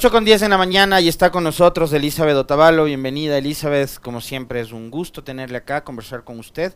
[0.00, 2.84] 8 con 10 en la mañana y está con nosotros Elizabeth Otavalo.
[2.84, 6.74] Bienvenida Elizabeth, como siempre es un gusto tenerle acá, conversar con usted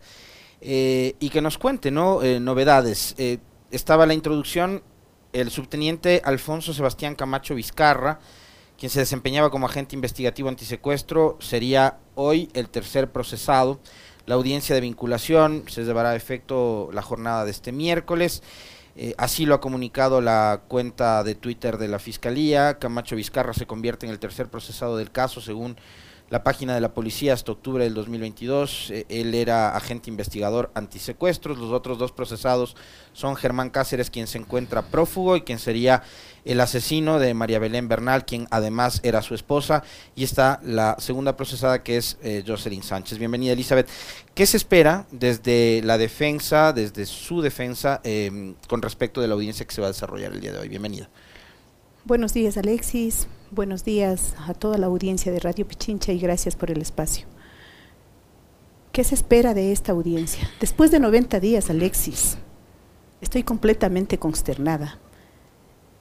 [0.61, 2.23] eh, y que nos cuente ¿no?
[2.23, 3.15] Eh, novedades.
[3.17, 3.39] Eh,
[3.71, 4.83] estaba la introducción,
[5.33, 8.21] el subteniente Alfonso Sebastián Camacho Vizcarra,
[8.77, 13.81] quien se desempeñaba como agente investigativo antisecuestro, sería hoy el tercer procesado.
[14.27, 18.43] La audiencia de vinculación se llevará a efecto la jornada de este miércoles.
[18.97, 22.79] Eh, así lo ha comunicado la cuenta de Twitter de la Fiscalía.
[22.79, 25.77] Camacho Vizcarra se convierte en el tercer procesado del caso, según
[26.31, 28.91] la página de la policía hasta octubre del 2022.
[28.91, 31.59] Eh, él era agente investigador antisecuestros.
[31.59, 32.77] Los otros dos procesados
[33.13, 36.03] son Germán Cáceres, quien se encuentra prófugo y quien sería
[36.45, 39.83] el asesino de María Belén Bernal, quien además era su esposa.
[40.17, 43.19] Y está la segunda procesada que es eh, Jocelyn Sánchez.
[43.19, 43.89] Bienvenida, Elizabeth.
[44.35, 49.67] ¿Qué se espera desde la defensa, desde su defensa, em, con respecto de la audiencia
[49.67, 50.69] que se va a desarrollar el día de hoy?
[50.69, 51.09] Bienvenida.
[52.05, 53.27] Buenos días, Alexis.
[53.51, 57.27] Buenos días a toda la audiencia de Radio Pichincha y gracias por el espacio.
[58.91, 60.51] ¿Qué se espera de esta audiencia?
[60.61, 62.39] Después de 90 días, Alexis,
[63.21, 64.99] estoy completamente consternada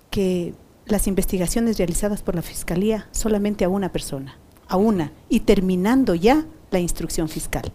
[0.10, 6.16] que las investigaciones realizadas por la Fiscalía solamente a una persona, a una, y terminando
[6.16, 7.74] ya la instrucción fiscal.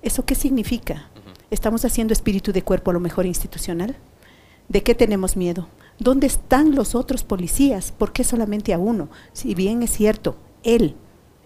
[0.00, 1.10] ¿Eso qué significa?
[1.50, 3.94] ¿Estamos haciendo espíritu de cuerpo a lo mejor institucional?
[4.68, 5.68] ¿De qué tenemos miedo?
[6.02, 7.92] ¿Dónde están los otros policías?
[7.92, 9.08] ¿Por qué solamente a uno?
[9.32, 10.96] Si bien es cierto, él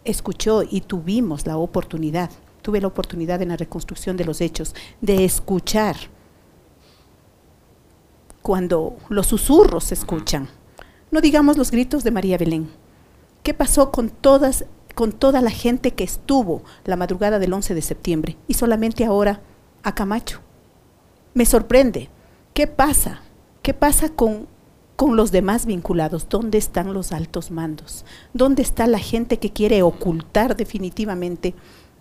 [0.05, 2.31] escuchó y tuvimos la oportunidad,
[2.63, 5.97] tuve la oportunidad en la reconstrucción de los hechos, de escuchar
[8.41, 10.49] cuando los susurros se escuchan.
[11.11, 12.71] No digamos los gritos de María Belén.
[13.43, 14.65] ¿Qué pasó con todas
[14.95, 19.43] con toda la gente que estuvo la madrugada del 11 de septiembre y solamente ahora
[19.83, 20.41] a Camacho?
[21.35, 22.09] Me sorprende.
[22.55, 23.21] ¿Qué pasa?
[23.67, 24.47] ¿Qué pasa con,
[24.97, 26.29] con los demás vinculados?
[26.29, 28.05] ¿Dónde están los altos mandos?
[28.33, 31.55] ¿Dónde está la gente que quiere ocultar definitivamente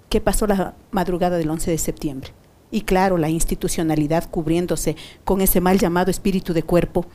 [0.10, 2.32] qué pasó la madrugada del 11 de septiembre?
[2.72, 7.06] Y claro, la institucionalidad cubriéndose con ese mal llamado espíritu de cuerpo.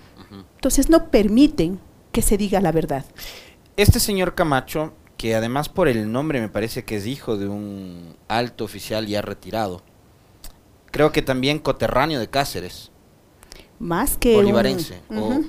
[0.54, 1.80] Entonces no permiten
[2.12, 3.04] que se diga la verdad.
[3.76, 8.16] Este señor Camacho, que además por el nombre me parece que es hijo de un
[8.28, 9.82] alto oficial ya retirado,
[10.90, 12.90] creo que también coterráneo de Cáceres
[13.80, 15.00] más que bolivarense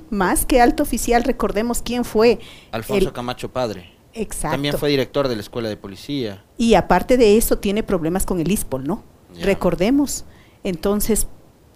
[0.10, 2.40] más que alto oficial recordemos quién fue
[2.72, 3.92] Alfonso Camacho padre.
[4.14, 4.56] Exacto.
[4.56, 6.44] También fue director de la escuela de policía.
[6.58, 9.04] Y aparte de eso tiene problemas con el ISPOL no
[9.42, 10.26] recordemos.
[10.64, 11.28] Entonces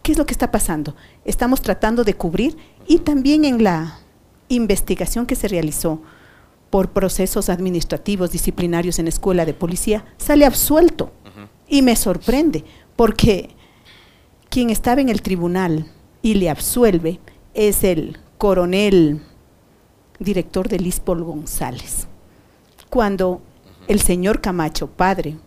[0.02, 0.96] qué es lo que está pasando
[1.26, 2.58] estamos tratando de cubrir
[2.88, 4.00] y también en la
[4.48, 6.02] investigación que se realizó
[6.70, 11.12] por procesos administrativos disciplinarios en la escuela de policía sale absuelto
[11.68, 12.64] y me sorprende
[12.96, 13.56] porque
[14.50, 15.92] quien estaba en el tribunal
[16.26, 17.20] y le absuelve
[17.54, 19.22] es el coronel
[20.18, 22.08] director del ISPOL González.
[22.90, 23.44] Cuando
[23.88, 25.38] el señor Camacho, padre,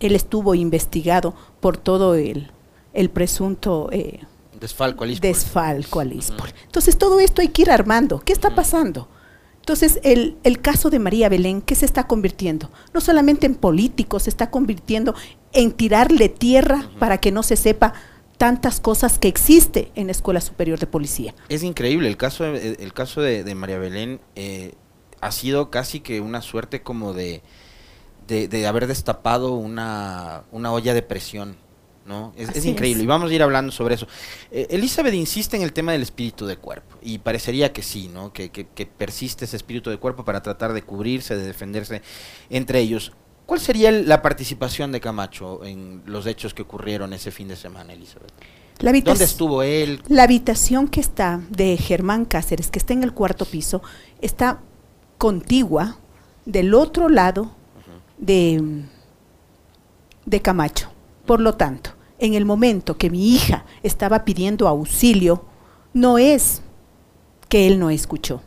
[0.00, 2.50] él estuvo investigado por todo el,
[2.94, 4.18] el presunto eh,
[4.58, 5.28] desfalco al ISPOL.
[5.28, 6.52] Desfalco al ISPOL.
[6.64, 8.18] Entonces todo esto hay que ir armando.
[8.18, 9.06] ¿Qué está pasando?
[9.60, 12.70] Entonces, el, el, caso de María Belén, ¿qué se está convirtiendo?
[12.92, 15.14] No solamente en político, se está convirtiendo
[15.52, 17.92] en tirarle tierra para que no se sepa
[18.40, 21.34] tantas cosas que existe en la Escuela Superior de Policía.
[21.50, 24.76] Es increíble, el caso, el caso de, María Belén eh,
[25.20, 27.42] ha sido casi que una suerte como de,
[28.26, 31.58] de, haber destapado una, una, olla de presión.
[32.06, 32.32] ¿no?
[32.34, 34.06] Es, increíble y vamos a ir hablando sobre eso.
[34.50, 38.32] Eh, Elizabeth insiste en el tema del espíritu de cuerpo y parecería que sí, ¿no?
[38.32, 42.00] Que, que, que persiste ese espíritu de cuerpo para tratar de cubrirse, de defenderse
[42.48, 43.12] entre ellos.
[43.50, 47.94] ¿Cuál sería la participación de Camacho en los hechos que ocurrieron ese fin de semana,
[47.94, 48.30] Elizabeth?
[48.78, 50.00] ¿Dónde estuvo él?
[50.06, 53.82] La habitación que está de Germán Cáceres, que está en el cuarto piso,
[54.20, 54.60] está
[55.18, 55.96] contigua
[56.44, 57.50] del otro lado
[58.18, 58.84] de,
[60.26, 60.88] de Camacho.
[61.26, 65.44] Por lo tanto, en el momento que mi hija estaba pidiendo auxilio,
[65.92, 66.62] no es
[67.48, 68.42] que él no escuchó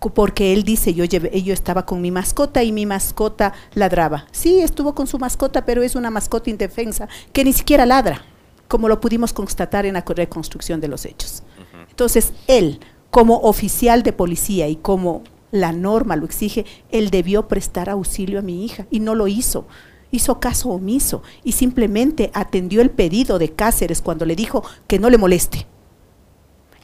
[0.00, 4.26] porque él dice, yo, llevé, yo estaba con mi mascota y mi mascota ladraba.
[4.30, 8.22] Sí, estuvo con su mascota, pero es una mascota indefensa que ni siquiera ladra,
[8.68, 11.42] como lo pudimos constatar en la reconstrucción de los hechos.
[11.88, 17.88] Entonces, él, como oficial de policía y como la norma lo exige, él debió prestar
[17.88, 19.66] auxilio a mi hija y no lo hizo.
[20.10, 25.10] Hizo caso omiso y simplemente atendió el pedido de Cáceres cuando le dijo que no
[25.10, 25.66] le moleste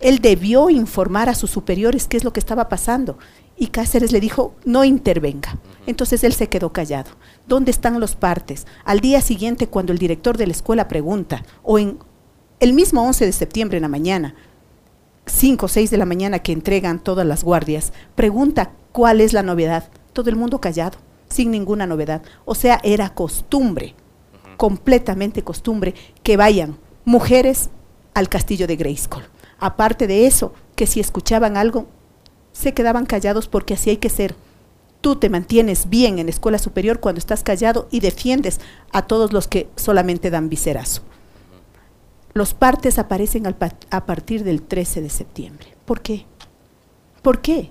[0.02, 3.18] él debió informar a sus superiores qué es lo que estaba pasando.
[3.56, 5.58] Y Cáceres le dijo, no intervenga.
[5.86, 7.12] Entonces él se quedó callado.
[7.46, 8.66] ¿Dónde están los partes?
[8.84, 11.98] Al día siguiente, cuando el director de la escuela pregunta, o en
[12.58, 14.34] el mismo 11 de septiembre en la mañana,
[15.26, 19.44] 5 o 6 de la mañana que entregan todas las guardias, pregunta cuál es la
[19.44, 19.88] novedad.
[20.12, 22.22] Todo el mundo callado, sin ninguna novedad.
[22.44, 23.94] O sea, era costumbre,
[24.56, 25.94] completamente costumbre,
[26.24, 27.70] que vayan mujeres
[28.14, 29.22] al castillo de Grayskull.
[29.62, 31.86] Aparte de eso, que si escuchaban algo,
[32.50, 34.34] se quedaban callados porque así hay que ser.
[35.00, 38.58] Tú te mantienes bien en escuela superior cuando estás callado y defiendes
[38.90, 41.02] a todos los que solamente dan viserazo.
[42.34, 45.76] Los partes aparecen a partir del 13 de septiembre.
[45.84, 46.26] ¿Por qué?
[47.22, 47.70] ¿Por qué?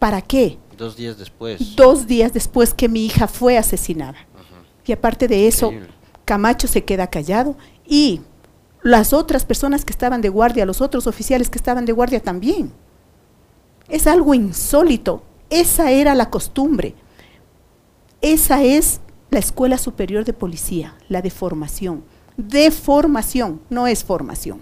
[0.00, 0.58] ¿Para qué?
[0.76, 1.76] Dos días después.
[1.76, 4.18] Dos días después que mi hija fue asesinada.
[4.84, 5.72] Y aparte de eso,
[6.24, 7.56] Camacho se queda callado
[7.86, 8.20] y
[8.84, 12.70] las otras personas que estaban de guardia, los otros oficiales que estaban de guardia también.
[13.88, 15.22] Es algo insólito.
[15.48, 16.94] Esa era la costumbre.
[18.20, 19.00] Esa es
[19.30, 22.04] la Escuela Superior de Policía, la de formación.
[22.36, 24.60] De formación, no es formación.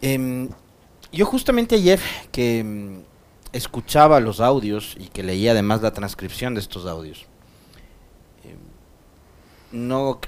[0.00, 0.48] Em,
[1.12, 2.00] yo justamente ayer
[2.32, 3.02] que em,
[3.52, 7.26] escuchaba los audios y que leía además la transcripción de estos audios,
[9.72, 10.20] no,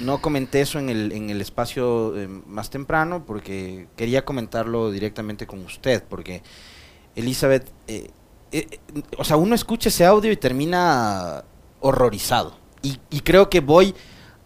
[0.00, 5.46] no comenté eso en el, en el espacio eh, más temprano porque quería comentarlo directamente
[5.46, 6.42] con usted, porque
[7.14, 8.10] Elizabeth, eh,
[8.52, 8.80] eh,
[9.16, 11.44] o sea, uno escucha ese audio y termina
[11.80, 12.56] horrorizado.
[12.82, 13.94] Y, y creo que voy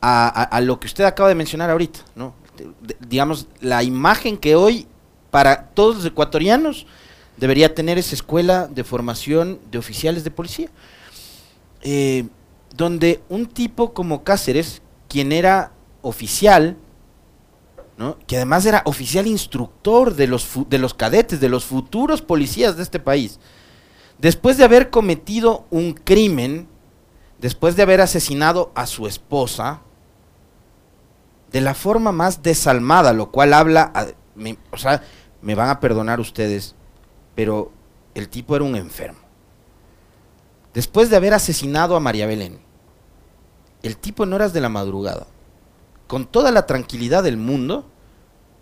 [0.01, 2.35] a, a, lo que usted acaba de mencionar ahorita, ¿no?
[3.01, 4.87] digamos, la imagen que hoy
[5.31, 6.87] para todos los ecuatorianos
[7.37, 10.69] debería tener esa escuela de formación de oficiales de policía.
[11.83, 12.27] Eh,
[12.77, 16.77] donde un tipo como Cáceres, quien era oficial,
[17.97, 18.19] ¿no?
[18.27, 22.83] que además era oficial instructor de los, de los cadetes, de los futuros policías de
[22.83, 23.41] este país,
[24.19, 26.69] después de haber cometido un crimen,
[27.39, 29.81] después de haber asesinado a su esposa,
[31.51, 33.93] de la forma más desalmada, lo cual habla,
[34.71, 35.03] o sea,
[35.41, 36.75] me van a perdonar ustedes,
[37.35, 37.73] pero
[38.15, 39.21] el tipo era un enfermo.
[40.75, 42.66] Después de haber asesinado a María Belén,
[43.87, 45.27] el tipo en horas de la madrugada,
[46.07, 47.87] con toda la tranquilidad del mundo,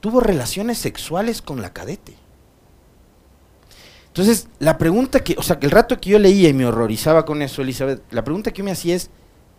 [0.01, 2.15] tuvo relaciones sexuales con la cadete.
[4.09, 7.25] Entonces, la pregunta que, o sea, que el rato que yo leía y me horrorizaba
[7.25, 9.11] con eso, Elizabeth, la pregunta que yo me hacía es,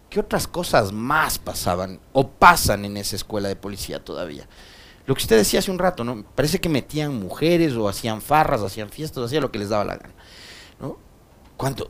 [0.10, 4.48] ¿qué otras cosas más pasaban o pasan en esa escuela de policía todavía?
[5.08, 6.24] Lo que usted decía hace un rato, ¿no?
[6.36, 9.98] Parece que metían mujeres o hacían farras, hacían fiestas, hacían lo que les daba la
[9.98, 10.14] gana,
[10.80, 10.98] ¿no?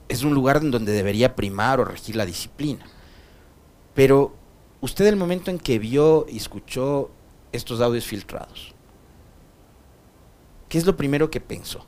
[0.09, 2.85] Es un lugar en donde debería primar o regir la disciplina.
[3.95, 4.35] Pero
[4.81, 7.09] usted el momento en que vio y escuchó
[7.51, 8.75] estos audios filtrados,
[10.69, 11.85] ¿qué es lo primero que pensó?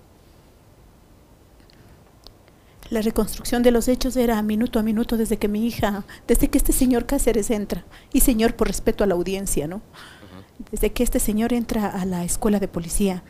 [2.90, 6.58] La reconstrucción de los hechos era minuto a minuto desde que mi hija, desde que
[6.58, 7.84] este señor Cáceres entra,
[8.14, 9.82] y señor por respeto a la audiencia, ¿no?
[10.72, 13.24] Desde que este señor entra a la escuela de policía,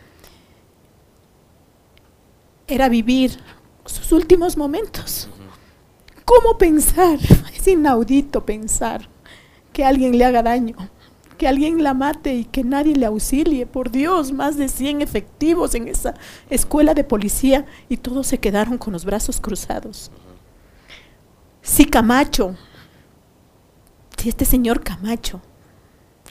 [2.67, 3.39] era vivir
[3.85, 5.27] sus últimos momentos.
[6.27, 7.19] ¿Cómo pensar?
[7.55, 9.07] Es inaudito pensar
[9.71, 10.75] que alguien le haga daño,
[11.37, 13.65] que alguien la mate y que nadie le auxilie.
[13.65, 16.15] Por Dios, más de 100 efectivos en esa
[16.49, 20.11] escuela de policía y todos se quedaron con los brazos cruzados.
[21.61, 22.57] Si Camacho,
[24.17, 25.41] si este señor Camacho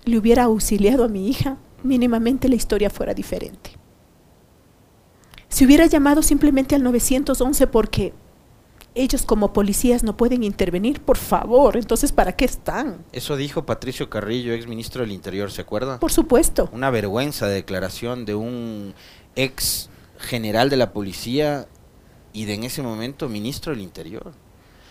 [0.04, 3.70] le hubiera auxiliado a mi hija, mínimamente la historia fuera diferente.
[5.48, 8.12] Si hubiera llamado simplemente al 911 porque
[8.96, 13.04] ellos como policías no pueden intervenir, por favor, entonces ¿para qué están?
[13.12, 16.00] Eso dijo Patricio Carrillo, ex ministro del Interior, ¿se acuerda?
[16.00, 16.70] Por supuesto.
[16.72, 18.94] Una vergüenza de declaración de un
[19.36, 21.68] ex general de la policía
[22.32, 24.32] y de en ese momento ministro del Interior.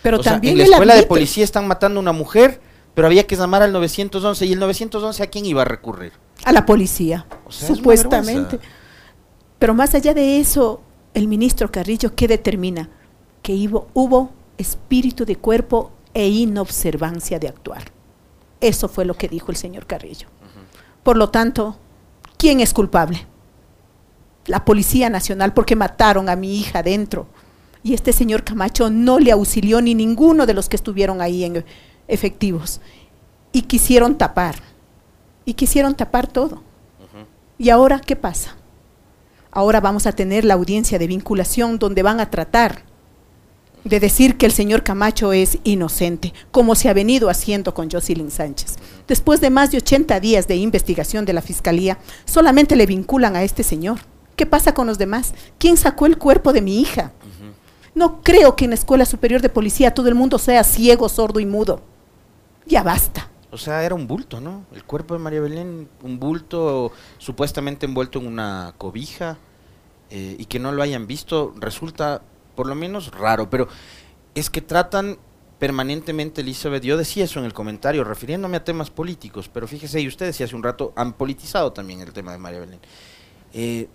[0.04, 2.62] Pero también en la escuela de policía están matando a una mujer,
[2.94, 6.14] pero había que llamar al 911 y el 911 a quién iba a recurrir?
[6.44, 8.60] A la policía, supuestamente.
[9.58, 10.82] Pero más allá de eso,
[11.16, 12.90] el ministro Carrillo, ¿qué determina?
[13.46, 17.92] Que hubo, espíritu de cuerpo e inobservancia de actuar.
[18.60, 20.28] Eso fue lo que dijo el señor Carrillo.
[21.04, 21.78] Por lo tanto,
[22.38, 23.28] ¿quién es culpable?
[24.48, 27.28] La Policía Nacional, porque mataron a mi hija dentro.
[27.84, 31.64] Y este señor Camacho no le auxilió ni ninguno de los que estuvieron ahí en
[32.08, 32.82] efectivos.
[33.52, 34.56] Y quisieron tapar.
[35.46, 36.64] Y quisieron tapar todo.
[37.60, 38.56] ¿Y ahora qué pasa?
[39.52, 42.95] Ahora vamos a tener la audiencia de vinculación donde van a tratar
[43.86, 48.32] de decir que el señor Camacho es inocente, como se ha venido haciendo con Jocelyn
[48.32, 48.76] Sánchez.
[49.08, 53.44] Después de más de 80 días de investigación de la Fiscalía, solamente le vinculan a
[53.44, 54.00] este señor.
[54.36, 55.34] ¿Qué pasa con los demás?
[55.60, 57.14] ¿Quién sacó el cuerpo de mi hija?
[57.94, 61.40] No creo que en la Escuela Superior de Policía todo el mundo sea ciego, sordo
[61.40, 61.82] y mudo.
[62.66, 63.30] Ya basta.
[63.52, 64.66] O sea, era un bulto, ¿no?
[64.74, 69.38] El cuerpo de María Belén, un bulto supuestamente envuelto en una cobija
[70.10, 72.22] eh, y que no lo hayan visto, resulta
[72.56, 73.68] por lo menos raro, pero
[74.34, 75.18] es que tratan
[75.60, 80.08] permanentemente, Elizabeth, yo decía eso en el comentario, refiriéndome a temas políticos, pero fíjese, y
[80.08, 82.80] ustedes hace un rato han politizado también el tema de María Belén.
[83.54, 83.88] Eh,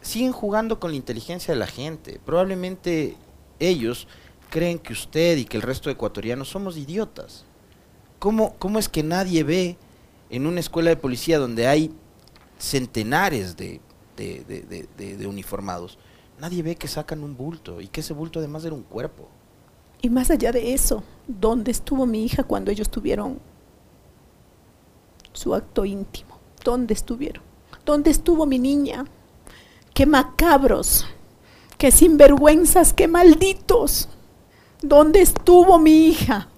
[0.00, 2.20] siguen jugando con la inteligencia de la gente.
[2.24, 3.16] Probablemente
[3.58, 4.06] ellos
[4.48, 7.44] creen que usted y que el resto de ecuatorianos somos idiotas.
[8.18, 9.76] ¿Cómo, cómo es que nadie ve
[10.30, 11.92] en una escuela de policía donde hay
[12.58, 13.80] centenares de
[15.26, 15.98] uniformados,
[16.40, 19.28] nadie ve que sacan un bulto y que ese bulto además era un cuerpo?
[20.00, 23.40] Y más allá de eso, ¿dónde estuvo mi hija cuando ellos tuvieron
[25.32, 26.38] su acto íntimo?
[26.64, 27.42] ¿Dónde estuvieron?
[27.84, 29.04] ¿Dónde estuvo mi niña?
[29.94, 31.06] Qué macabros,
[31.76, 34.08] qué sinvergüenzas, qué malditos.
[34.80, 36.48] ¿Dónde estuvo mi hija?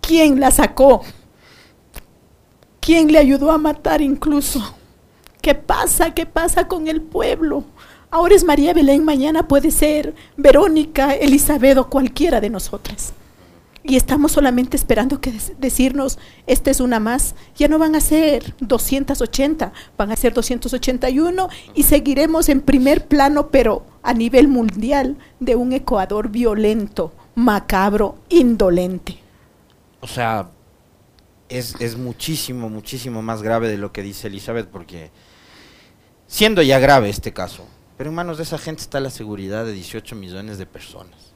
[0.00, 1.02] ¿Quién la sacó?
[2.80, 4.62] ¿Quién le ayudó a matar incluso?
[5.42, 6.14] ¿Qué pasa?
[6.14, 7.64] ¿Qué pasa con el pueblo?
[8.16, 13.12] Ahora es María Belén, mañana puede ser Verónica, Elizabeth o cualquiera de nosotras.
[13.84, 17.34] Y estamos solamente esperando que decirnos, esta es una más.
[17.56, 23.48] Ya no van a ser 280, van a ser 281 y seguiremos en primer plano,
[23.50, 29.18] pero a nivel mundial, de un Ecuador violento, macabro, indolente.
[30.00, 30.48] O sea,
[31.50, 35.10] es, es muchísimo, muchísimo más grave de lo que dice Elizabeth, porque
[36.26, 37.66] siendo ya grave este caso,
[37.96, 41.34] pero en manos de esa gente está la seguridad de 18 millones de personas.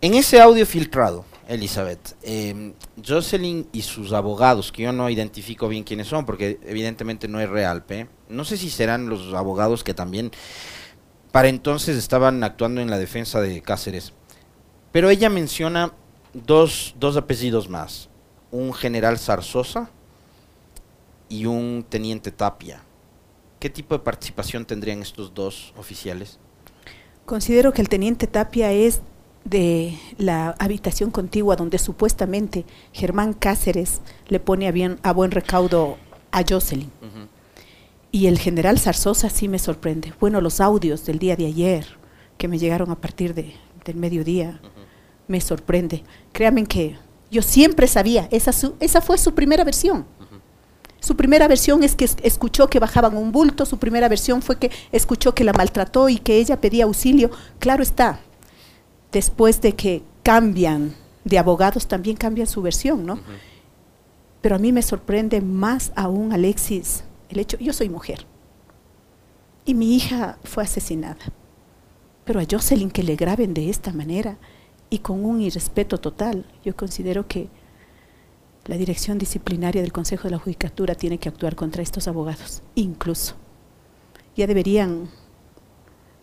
[0.00, 2.74] En ese audio filtrado, Elizabeth, eh,
[3.06, 7.48] Jocelyn y sus abogados, que yo no identifico bien quiénes son, porque evidentemente no es
[7.48, 7.84] real,
[8.28, 10.32] no sé si serán los abogados que también
[11.30, 14.12] para entonces estaban actuando en la defensa de Cáceres,
[14.90, 15.92] pero ella menciona
[16.32, 18.08] dos, dos apellidos más,
[18.50, 19.88] un general Zarzosa
[21.28, 22.82] y un teniente Tapia.
[23.62, 26.40] ¿Qué tipo de participación tendrían estos dos oficiales?
[27.24, 29.02] Considero que el teniente Tapia es
[29.44, 35.96] de la habitación contigua donde supuestamente Germán Cáceres le pone a, bien, a buen recaudo
[36.32, 36.90] a Jocelyn.
[38.10, 40.12] Y el general Zarzosa sí me sorprende.
[40.18, 41.86] Bueno, los audios del día de ayer
[42.38, 43.54] que me llegaron a partir de,
[43.84, 44.60] del mediodía
[45.28, 46.02] me sorprende.
[46.32, 46.96] Créanme que
[47.30, 48.50] yo siempre sabía, esa,
[48.80, 50.04] esa fue su primera versión.
[51.02, 54.70] Su primera versión es que escuchó que bajaban un bulto, su primera versión fue que
[54.92, 57.32] escuchó que la maltrató y que ella pedía auxilio.
[57.58, 58.20] Claro está,
[59.10, 60.94] después de que cambian
[61.24, 63.18] de abogados, también cambian su versión, ¿no?
[64.42, 68.24] Pero a mí me sorprende más aún, Alexis, el hecho, yo soy mujer
[69.64, 71.32] y mi hija fue asesinada,
[72.24, 74.38] pero a Jocelyn que le graben de esta manera
[74.88, 77.48] y con un irrespeto total, yo considero que
[78.66, 83.34] la dirección disciplinaria del Consejo de la Judicatura tiene que actuar contra estos abogados, incluso.
[84.36, 85.10] Ya deberían,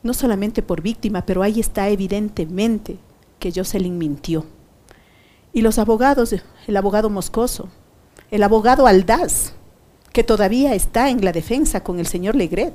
[0.04, 2.98] no solamente por víctima, pero ahí está evidentemente
[3.40, 4.46] que Jocelyn mintió.
[5.52, 6.34] Y los abogados,
[6.68, 7.70] el abogado Moscoso,
[8.32, 9.54] el abogado Aldaz,
[10.14, 12.74] que todavía está en la defensa con el señor Legret.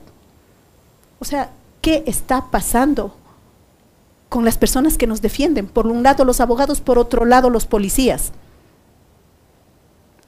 [1.21, 3.17] O sea, ¿qué está pasando
[4.29, 5.69] con las personas que nos defienden?
[5.69, 8.33] Por un lado los abogados, por otro lado los policías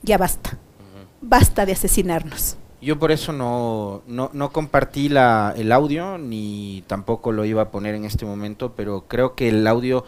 [0.06, 0.56] ya basta,
[1.20, 2.56] basta de asesinarnos.
[2.80, 7.94] Yo por eso no, no, compartí la, el audio, ni tampoco lo iba a poner
[7.94, 10.04] en este momento, pero creo que el audio,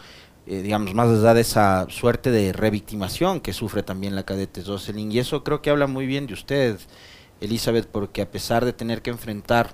[0.46, 5.10] eh, digamos, más allá de esa suerte de revictimación que sufre también la cadete Jocelyn,
[5.10, 6.78] y eso creo que habla muy bien de usted,
[7.40, 9.70] Elizabeth, porque a pesar de tener que enfrentar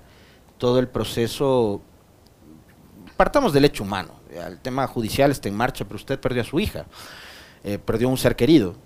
[0.57, 1.83] todo el proceso,
[3.19, 6.59] partamos del hecho humano, el tema judicial está en marcha, pero usted perdió a su
[6.59, 6.87] hija,
[7.65, 8.77] eh, perdió a un ser querido,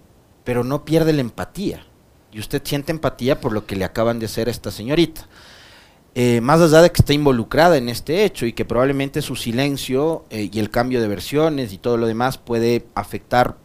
[0.49, 1.85] pero no pierde la empatía.
[2.33, 5.29] Y usted siente empatía por lo que le acaban de hacer a esta señorita.
[6.15, 10.25] Eh, más allá de que está involucrada en este hecho y que probablemente su silencio
[10.31, 13.59] eh, y el cambio de versiones y todo lo demás puede afectar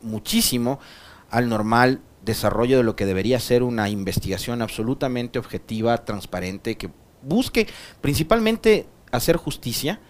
[0.00, 0.80] muchísimo
[1.28, 6.88] al normal desarrollo de lo que debería ser una investigación absolutamente objetiva, transparente, que
[7.20, 7.66] busque
[8.00, 10.00] principalmente hacer justicia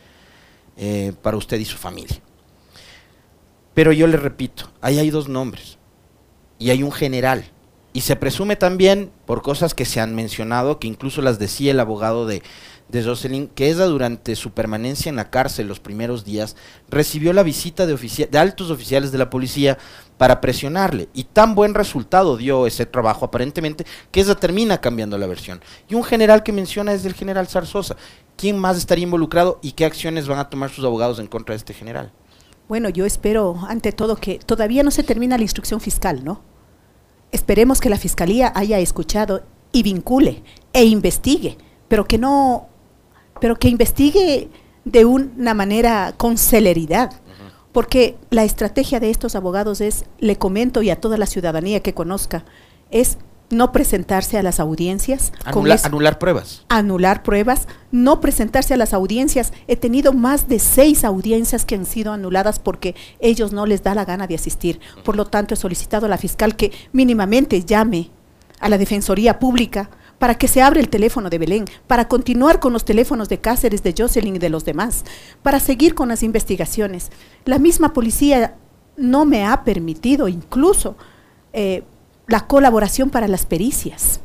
[0.76, 2.20] eh, para usted y su familia.
[3.74, 5.79] Pero yo le repito, ahí hay dos nombres
[6.60, 7.44] y hay un general.
[7.92, 11.80] Y se presume también, por cosas que se han mencionado, que incluso las decía el
[11.80, 12.44] abogado de,
[12.88, 16.54] de Jocelyn, que ella durante su permanencia en la cárcel los primeros días
[16.88, 19.78] recibió la visita de, de altos oficiales de la policía
[20.18, 21.08] para presionarle.
[21.14, 25.60] Y tan buen resultado dio ese trabajo aparentemente que ella termina cambiando la versión.
[25.88, 27.96] Y un general que menciona es el general Zarzosa.
[28.36, 31.58] ¿Quién más estaría involucrado y qué acciones van a tomar sus abogados en contra de
[31.58, 32.12] este general?
[32.68, 36.49] Bueno, yo espero, ante todo, que todavía no se termina la instrucción fiscal, ¿no?
[37.32, 41.58] Esperemos que la Fiscalía haya escuchado y vincule e investigue,
[41.88, 42.68] pero que no,
[43.40, 44.48] pero que investigue
[44.84, 47.12] de una manera con celeridad,
[47.72, 51.94] porque la estrategia de estos abogados es, le comento y a toda la ciudadanía que
[51.94, 52.44] conozca,
[52.90, 53.18] es
[53.50, 55.32] no presentarse a las audiencias.
[55.84, 56.64] anular pruebas.
[56.68, 59.52] Anular pruebas, no presentarse a las audiencias.
[59.66, 63.94] He tenido más de seis audiencias que han sido anuladas porque ellos no les da
[63.94, 64.80] la gana de asistir.
[65.04, 68.10] Por lo tanto, he solicitado a la fiscal que mínimamente llame
[68.60, 69.90] a la Defensoría Pública
[70.20, 73.82] para que se abra el teléfono de Belén, para continuar con los teléfonos de Cáceres,
[73.82, 75.04] de Jocelyn y de los demás,
[75.42, 77.10] para seguir con las investigaciones.
[77.46, 78.54] La misma policía
[78.98, 80.94] no me ha permitido incluso
[81.54, 81.84] eh,
[82.30, 84.20] la colaboración para las pericias.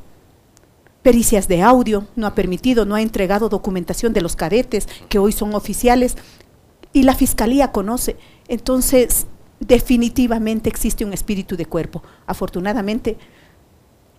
[1.01, 5.31] Pericias de audio, no ha permitido, no ha entregado documentación de los cadetes que hoy
[5.31, 6.15] son oficiales
[6.93, 8.15] y la fiscalía conoce.
[8.47, 9.25] Entonces,
[9.59, 12.03] definitivamente existe un espíritu de cuerpo.
[12.27, 13.17] Afortunadamente,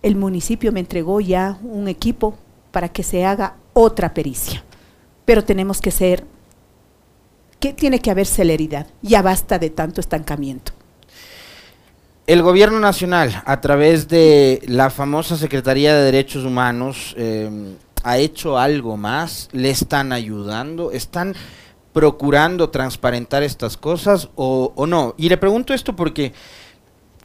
[0.01, 2.37] el municipio me entregó ya un equipo
[2.71, 4.65] para que se haga otra pericia.
[5.23, 6.25] Pero tenemos que ser,
[7.61, 8.87] que tiene que haber celeridad.
[9.01, 10.76] Ya basta de tanto estancamiento.
[12.27, 17.49] El gobierno nacional, a través de la famosa Secretaría de Derechos Humanos, eh,
[18.03, 21.35] ha hecho algo más, le están ayudando, están
[21.93, 25.15] procurando transparentar estas cosas o, no.
[25.17, 26.33] Y le pregunto esto porque,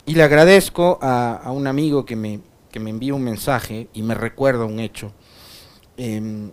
[0.06, 2.40] y le agradezco a un amigo que me,
[2.72, 5.12] que me envía un mensaje y me recuerda un hecho.
[5.96, 6.50] Em,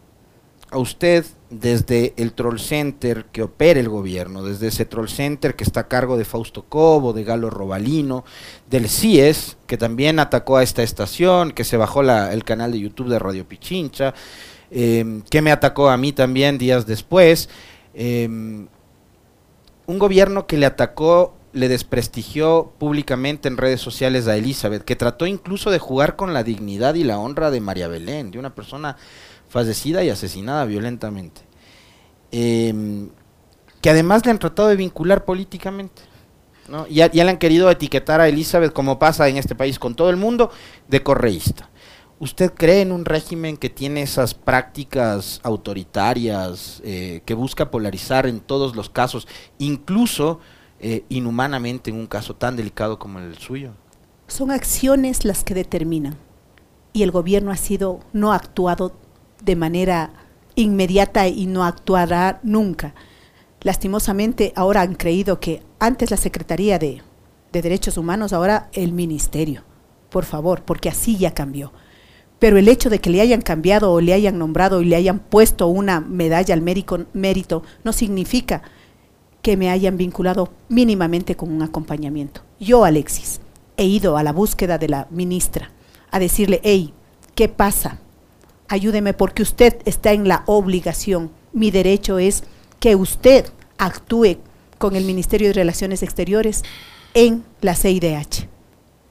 [0.72, 5.64] a usted desde el troll center que opera el gobierno, desde ese troll center que
[5.64, 8.24] está a cargo de Fausto Cobo, de Galo Robalino,
[8.70, 13.10] del CIES, que también atacó a esta estación, que se bajó el canal de YouTube
[13.10, 14.14] de Radio Pichincha,
[14.70, 17.50] em, que me atacó a mí también días después.
[17.96, 18.68] Em,
[19.88, 25.26] un gobierno que le atacó le desprestigió públicamente en redes sociales a Elizabeth, que trató
[25.26, 28.98] incluso de jugar con la dignidad y la honra de María Belén, de una persona
[29.50, 31.42] fallecida y asesinada violentamente.
[32.32, 33.10] Em,
[33.82, 36.04] que además le han tratado de vincular políticamente.
[36.90, 40.18] ya, le han querido etiquetar a Elizabeth, como pasa en este país con todo el
[40.18, 40.52] mundo,
[40.88, 41.70] de correísta.
[42.20, 48.40] ¿Usted cree en un régimen que tiene esas prácticas autoritarias, eh, que busca polarizar en
[48.40, 50.40] todos los casos, incluso
[50.80, 53.72] eh, inhumanamente en un caso tan delicado como el suyo?
[54.28, 56.18] Son acciones las que determinan
[56.94, 58.94] y el gobierno ha sido no ha actuado
[59.42, 60.12] de manera
[60.56, 62.94] inmediata y no actuará nunca.
[63.62, 67.02] Lastimosamente ahora han creído que antes la Secretaría de,
[67.52, 69.64] de Derechos Humanos, ahora el Ministerio.
[70.10, 71.72] Por favor, porque así ya cambió.
[72.40, 75.20] Pero el hecho de que le hayan cambiado o le hayan nombrado y le hayan
[75.20, 78.64] puesto una medalla al mérito no significa
[79.42, 82.42] que me hayan vinculado mínimamente con un acompañamiento.
[82.60, 83.42] Yo, Alexis,
[83.78, 85.72] he ido a la búsqueda de la ministra
[86.12, 86.94] a decirle, hey,
[87.36, 88.00] ¿qué pasa?
[88.70, 91.32] Ayúdeme porque usted está en la obligación.
[91.52, 92.44] Mi derecho es
[92.80, 93.46] que usted
[93.78, 94.38] actúe
[94.78, 96.64] con el Ministerio de Relaciones Exteriores
[97.14, 98.48] en la CIDH.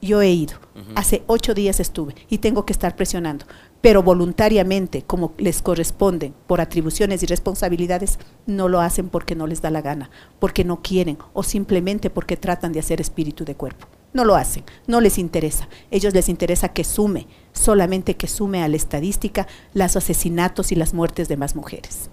[0.01, 0.57] Yo he ido.
[0.95, 3.45] Hace ocho días estuve y tengo que estar presionando
[3.81, 9.61] pero voluntariamente, como les corresponde por atribuciones y responsabilidades, no lo hacen porque no les
[9.61, 13.87] da la gana, porque no quieren o simplemente porque tratan de hacer espíritu de cuerpo.
[14.11, 15.69] No lo hacen, no les interesa.
[15.91, 20.93] Ellos les interesa que sume, solamente que sume a la estadística los asesinatos y las
[20.93, 22.09] muertes de más mujeres.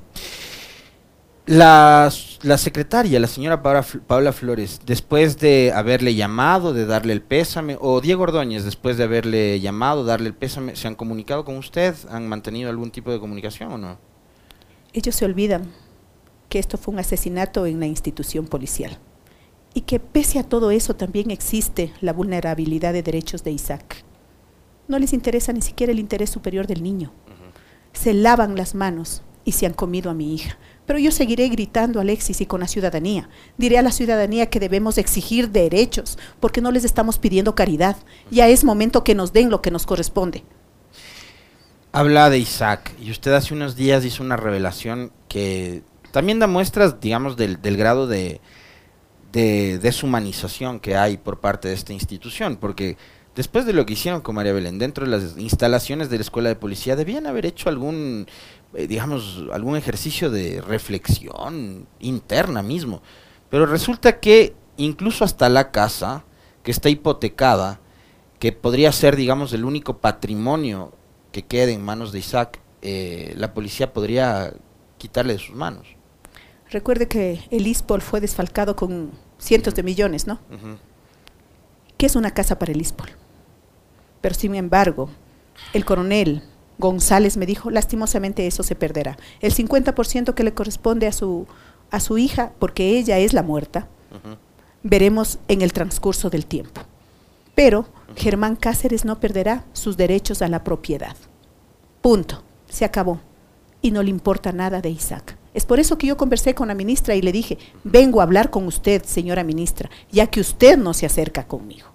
[1.47, 7.79] La, la secretaria, la señora Paula, Flores, después de haberle llamado, de darle el pésame,
[7.81, 11.95] o Diego Ordóñez, después de haberle llamado, darle el pésame, ¿se han comunicado con usted?
[12.11, 13.97] ¿Han mantenido algún tipo de comunicación o no?
[14.93, 15.71] Ellos se olvidan
[16.49, 18.99] que esto fue un asesinato en la institución policial
[19.77, 24.05] y que pese a todo eso también existe la vulnerabilidad de derechos de Isaac.
[24.89, 27.13] No les interesa ni siquiera el interés superior del niño.
[27.93, 32.01] Se lavan las manos y se han comido a mi hija pero yo seguiré gritando,
[32.01, 33.29] Alexis, y con la ciudadanía.
[33.59, 37.97] Diré a la ciudadanía que debemos exigir derechos, porque no les estamos pidiendo caridad.
[38.31, 40.45] Ya es momento que nos den lo que nos corresponde.
[41.91, 47.01] Habla de Isaac, y usted hace unos días hizo una revelación que también da muestras,
[47.01, 48.41] digamos, del, grado de,
[49.37, 52.97] de deshumanización que hay por parte de esta institución, porque
[53.35, 56.49] después de lo que hicieron con María Belén dentro de las instalaciones de la escuela
[56.49, 58.27] de policía, debían haber hecho algún
[58.75, 63.01] eh, digamos, algún ejercicio de reflexión interna mismo.
[63.49, 66.25] Pero resulta que incluso hasta la casa,
[66.63, 67.81] que está hipotecada,
[68.39, 70.93] que podría ser, digamos, el único patrimonio
[71.33, 74.53] que quede en manos de Isaac, eh, la policía podría
[74.99, 75.87] quitarle de sus manos.
[76.71, 80.39] Recuerde que el ISPOL fue desfalcado con cientos de millones, ¿no?
[81.97, 83.09] ¿Qué es una casa para el ISPOL?
[84.21, 85.09] Pero sin embargo,
[85.73, 86.43] el coronel
[86.79, 89.17] González me dijo, lastimosamente eso se perderá.
[89.41, 91.47] El 50% que le corresponde a su,
[91.91, 93.89] a su hija, porque ella es la muerta,
[94.83, 96.83] veremos en el transcurso del tiempo.
[97.55, 101.17] Pero Germán Cáceres no perderá sus derechos a la propiedad.
[102.03, 102.43] Punto.
[102.69, 103.21] Se acabó.
[103.81, 105.36] Y no le importa nada de Isaac.
[105.57, 108.51] Es por eso que yo conversé con la ministra y le dije, vengo a hablar
[108.51, 111.87] con usted, señora ministra, ya que usted no se acerca conmigo.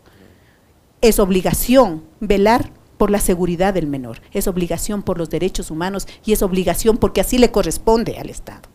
[0.99, 6.33] Es obligación velar por la seguridad del menor, es obligación por los derechos humanos y
[6.33, 8.67] es obligación porque así le corresponde al Estado.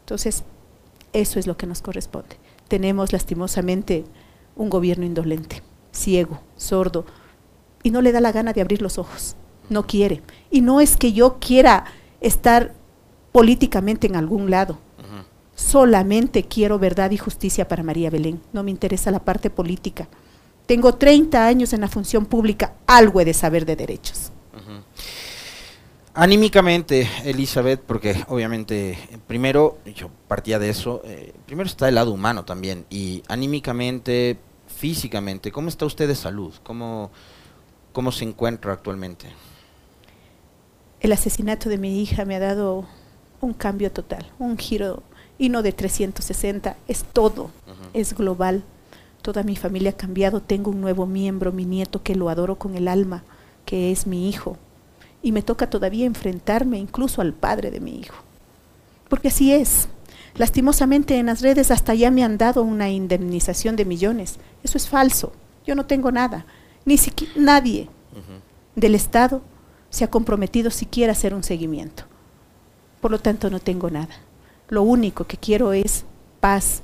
[0.00, 0.44] Entonces,
[1.14, 2.36] eso es lo que nos corresponde.
[2.68, 4.04] Tenemos lastimosamente
[4.54, 7.06] un gobierno indolente, ciego, sordo,
[7.82, 9.34] y no le da la gana de abrir los ojos,
[9.70, 10.20] no quiere.
[10.50, 11.86] Y no es que yo quiera
[12.20, 12.74] estar
[13.32, 14.78] políticamente en algún lado.
[15.54, 18.40] Solamente quiero verdad y justicia para María Belén.
[18.52, 20.08] No me interesa la parte política.
[20.66, 24.30] Tengo 30 años en la función pública, algo he de saber de derechos.
[26.14, 32.44] Anímicamente, Elizabeth, porque obviamente, primero, yo partía de eso, eh, primero está el lado humano
[32.44, 34.36] también, y anímicamente,
[34.66, 36.52] físicamente, ¿cómo está usted de salud?
[36.64, 37.10] ¿Cómo,
[37.92, 39.28] cómo se encuentra actualmente?
[41.00, 42.88] El asesinato de mi hija me ha dado
[43.40, 45.02] un cambio total, un giro,
[45.38, 47.50] y no de 360, es todo,
[47.92, 48.64] es global.
[49.22, 52.76] Toda mi familia ha cambiado, tengo un nuevo miembro, mi nieto, que lo adoro con
[52.76, 53.22] el alma,
[53.64, 54.56] que es mi hijo.
[55.22, 58.16] Y me toca todavía enfrentarme incluso al padre de mi hijo.
[59.08, 59.88] Porque así es.
[60.36, 64.38] Lastimosamente en las redes hasta ya me han dado una indemnización de millones.
[64.62, 65.32] Eso es falso.
[65.66, 66.46] Yo no tengo nada.
[66.84, 67.88] Ni siquiera nadie
[68.74, 69.42] del Estado
[69.90, 72.04] se ha comprometido siquiera a hacer un seguimiento.
[73.00, 74.14] Por lo tanto, no tengo nada.
[74.68, 76.04] Lo único que quiero es
[76.40, 76.82] paz,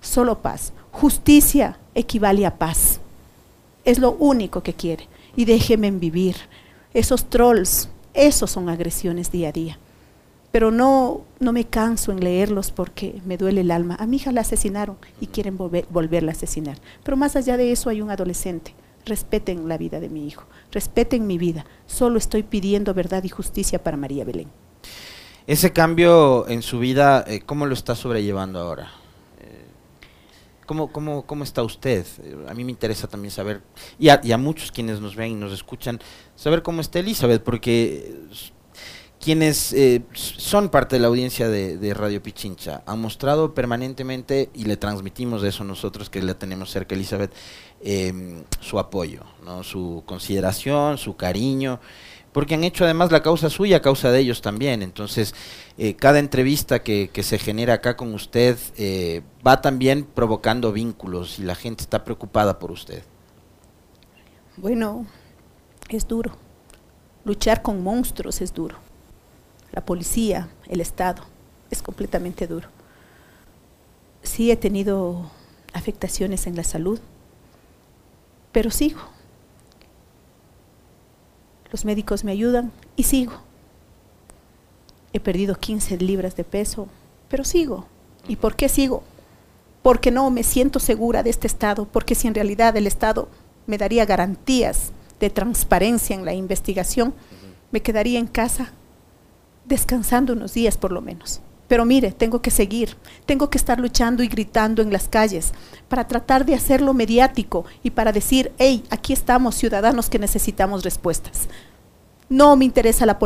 [0.00, 0.72] solo paz.
[0.90, 3.00] Justicia equivale a paz.
[3.84, 5.08] Es lo único que quiere.
[5.36, 6.36] Y déjenme vivir.
[6.92, 9.78] Esos trolls, esos son agresiones día a día.
[10.52, 13.96] Pero no, no me canso en leerlos porque me duele el alma.
[13.98, 16.78] A mi hija la asesinaron y quieren volver, volverla a asesinar.
[17.02, 18.72] Pero más allá de eso hay un adolescente.
[19.04, 21.66] Respeten la vida de mi hijo, respeten mi vida.
[21.86, 24.48] Solo estoy pidiendo verdad y justicia para María Belén.
[25.46, 28.90] Ese cambio en su vida, eh, ¿cómo lo está sobrellevando ahora?
[29.40, 29.66] Eh,
[30.64, 32.06] ¿Cómo, cómo, cómo está usted?
[32.22, 33.60] Eh, a mí me interesa también saber,
[33.98, 36.00] y a, y a, muchos quienes nos ven y nos escuchan,
[36.34, 38.16] saber cómo está Elizabeth, porque
[39.20, 44.64] quienes eh, son parte de la audiencia de, de, Radio Pichincha han mostrado permanentemente, y
[44.64, 47.34] le transmitimos eso nosotros que la tenemos cerca, Elizabeth,
[48.60, 49.62] su apoyo, ¿no?
[49.62, 51.80] su consideración, su cariño
[52.34, 54.82] porque han hecho además la causa suya, causa de ellos también.
[54.82, 55.36] Entonces,
[55.78, 61.44] eh, cada entrevista que, se genera acá con usted eh, va también provocando vínculos y
[61.44, 63.04] la gente está preocupada por usted.
[64.56, 65.06] Bueno,
[65.88, 66.32] es duro.
[67.24, 68.78] Luchar con monstruos es duro.
[69.70, 71.22] La policía, el Estado,
[71.70, 72.66] es completamente duro.
[74.24, 75.30] Sí he tenido
[75.72, 76.98] afectaciones en la salud,
[78.50, 79.13] pero sigo
[81.74, 83.32] los médicos me ayudan y sigo.
[85.12, 86.86] He perdido 15 libras de peso,
[87.28, 87.88] pero sigo.
[88.28, 89.02] ¿Y por qué sigo?
[89.82, 93.28] Porque no me siento segura de este Estado, porque si en realidad el Estado
[93.66, 97.12] me daría garantías de transparencia en la investigación,
[97.72, 98.70] me quedaría en casa
[99.64, 101.40] descansando unos días por lo menos.
[101.68, 102.96] Pero mire, tengo que seguir,
[103.26, 105.52] tengo que estar luchando y gritando en las calles
[105.88, 111.48] para tratar de hacerlo mediático y para decir, hey, aquí estamos ciudadanos que necesitamos respuestas.
[112.28, 113.18] No me interesa la,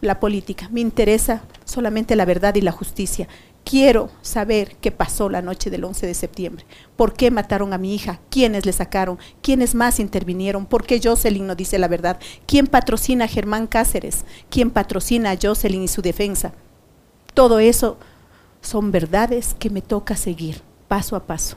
[0.00, 3.28] la política, me interesa solamente la verdad y la justicia.
[3.64, 6.64] Quiero saber qué pasó la noche del 11 de septiembre.
[6.96, 8.20] ¿Por qué mataron a mi hija?
[8.28, 9.18] ¿Quiénes le sacaron?
[9.40, 10.66] ¿Quiénes más intervinieron?
[10.66, 12.18] ¿Por qué Jocelyn no dice la verdad?
[12.46, 14.24] ¿Quién patrocina a Germán Cáceres?
[14.50, 16.52] ¿Quién patrocina a Jocelyn y su defensa?
[17.34, 17.98] Todo eso
[18.60, 21.56] son verdades que me toca seguir paso a paso.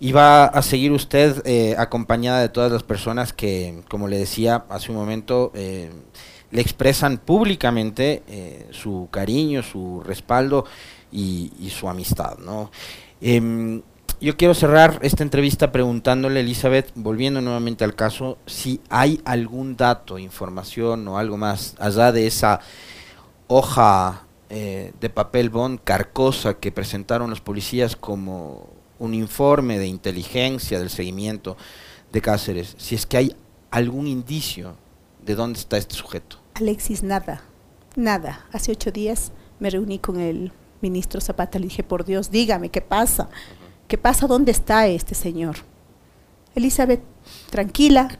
[0.00, 4.64] Y va a seguir usted eh, acompañada de todas las personas que, como le decía
[4.68, 5.90] hace un momento, eh,
[6.50, 10.64] le expresan públicamente eh, su cariño, su respaldo
[11.10, 12.38] y, y su amistad.
[12.38, 12.70] ¿no?
[13.20, 13.82] Eh,
[14.20, 20.18] yo quiero cerrar esta entrevista preguntándole, Elizabeth, volviendo nuevamente al caso, si hay algún dato,
[20.18, 22.60] información o algo más allá de esa
[23.46, 30.78] hoja eh, de papel bond carcosa que presentaron los policías como un informe de inteligencia
[30.78, 31.56] del seguimiento
[32.12, 33.36] de Cáceres, si es que hay
[33.70, 34.76] algún indicio
[35.24, 36.38] de dónde está este sujeto.
[36.54, 37.42] Alexis, nada,
[37.96, 38.46] nada.
[38.52, 42.80] Hace ocho días me reuní con el ministro Zapata, le dije, por Dios, dígame, ¿qué
[42.80, 43.28] pasa?
[43.86, 44.26] ¿Qué pasa?
[44.26, 45.56] ¿Dónde está este señor?
[46.54, 47.02] Elizabeth,
[47.50, 48.18] tranquila,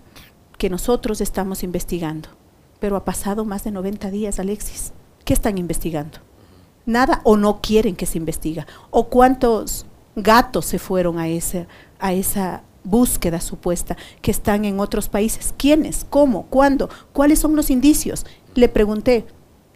[0.58, 2.28] que nosotros estamos investigando.
[2.80, 4.92] Pero ha pasado más de 90 días, Alexis.
[5.28, 6.20] ¿Qué están investigando?
[6.86, 8.66] Nada o no quieren que se investiga.
[8.88, 9.84] ¿O cuántos
[10.16, 11.66] gatos se fueron a, ese,
[11.98, 15.52] a esa búsqueda supuesta que están en otros países?
[15.58, 16.06] ¿Quiénes?
[16.08, 16.46] ¿Cómo?
[16.46, 16.88] ¿Cuándo?
[17.12, 18.24] ¿Cuáles son los indicios?
[18.54, 19.26] Le pregunté,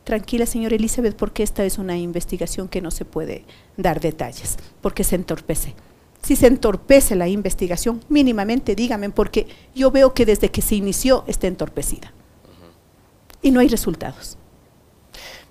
[0.05, 3.45] tranquila señora Elizabeth, porque esta es una investigación que no se puede
[3.77, 5.75] dar detalles, porque se entorpece.
[6.23, 11.25] Si se entorpece la investigación, mínimamente dígame, porque yo veo que desde que se inició
[11.27, 12.15] está entorpecida.
[13.43, 14.39] Y no hay resultados.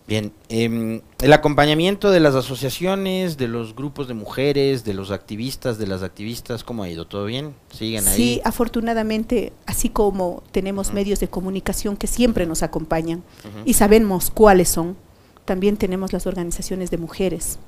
[0.08, 5.78] Bien, em, el acompañamiento de las asociaciones, de los grupos de mujeres, de los activistas,
[5.78, 7.06] de las activistas, ¿cómo ha ido?
[7.06, 7.54] ¿Todo bien?
[7.72, 8.16] ¿Siguen ahí?
[8.16, 13.24] Sí, afortunadamente, así como tenemos medios de comunicación que siempre nos acompañan
[13.64, 14.98] y sabemos cuáles son,
[15.46, 17.60] también tenemos las organizaciones de mujeres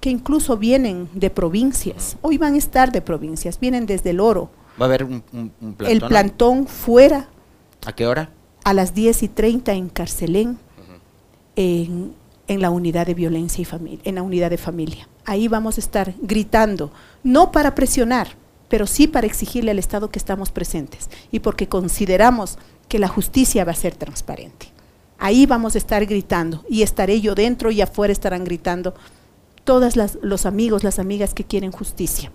[0.00, 2.16] que incluso vienen de provincias.
[2.22, 4.50] Hoy van a estar de provincias, vienen desde el Oro.
[4.80, 5.86] ¿Va a haber un, plantón?
[5.86, 7.28] El plantón fuera.
[7.86, 8.30] ¿A qué hora?
[8.64, 10.58] A las 10 y 30 en Carcelén
[11.56, 12.14] en,
[12.48, 15.08] la unidad de violencia y familia, en la unidad de familia.
[15.24, 18.28] Ahí vamos a estar gritando, no para presionar,
[18.68, 23.64] pero sí para exigirle al Estado que estamos presentes y porque consideramos que la justicia
[23.64, 24.66] va a ser transparente.
[25.18, 28.94] Ahí vamos a estar gritando y estaré yo dentro y afuera estarán gritando
[29.64, 32.32] todos los amigos, las amigas que quieren justicia.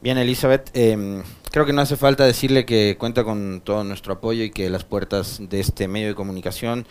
[0.00, 4.44] Bien, Elizabeth, em, creo que no hace falta decirle que cuenta con todo nuestro apoyo
[4.44, 6.86] y que las puertas de este medio de comunicación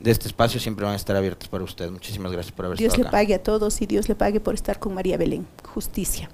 [0.00, 1.90] de este espacio siempre van a estar abiertos para usted.
[1.90, 4.40] Muchísimas gracias por haber Dios estado Dios le pague a todos y Dios le pague
[4.40, 5.46] por estar con María Belén.
[5.62, 6.30] Justicia.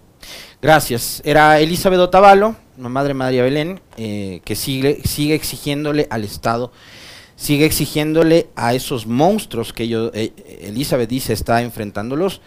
[0.63, 1.21] Gracias.
[1.25, 6.73] Era Elizabeth Otavalo, la madre María Belén, eh, que sigue, sigue exigiéndole al Estado,
[7.37, 12.41] sigue exigiéndole a esos monstruos que ellos, eh, Elizabeth dice está enfrentándolos,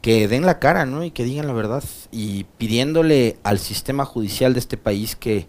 [0.00, 1.04] que den la cara, ¿no?
[1.04, 1.84] Y que digan la verdad.
[2.10, 5.46] Y pidiéndole al sistema judicial de este país que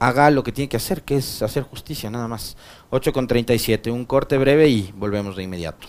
[0.00, 2.56] haga lo que tiene que hacer, que es hacer justicia, nada más.
[2.90, 5.86] 8 con 37, un corte breve y volvemos de inmediato.